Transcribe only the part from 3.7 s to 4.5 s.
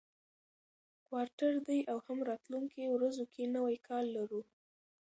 کال لرو،